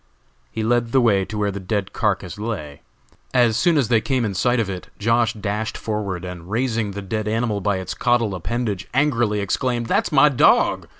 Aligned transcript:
He 0.51 0.63
led 0.63 0.93
the 0.93 0.99
way 0.99 1.25
to 1.25 1.37
where 1.37 1.51
the 1.51 1.59
dead 1.59 1.93
carcass 1.93 2.39
lay. 2.39 2.81
As 3.35 3.55
soon 3.55 3.77
as 3.77 3.87
they 3.87 4.01
came 4.01 4.25
in 4.25 4.33
sight 4.33 4.59
of 4.59 4.67
it 4.67 4.87
Josh. 4.97 5.33
dashed 5.35 5.77
forward, 5.77 6.25
and 6.25 6.49
raising 6.49 6.89
the 6.89 7.03
dead 7.03 7.27
animal 7.27 7.61
by 7.61 7.77
its 7.77 7.93
caudal 7.93 8.33
appendage, 8.33 8.87
angrily 8.95 9.41
exclaimed: 9.41 9.85
"That's 9.85 10.11
my 10.11 10.27
dog! 10.27 10.87